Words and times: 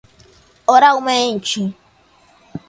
oralmente 0.65 1.75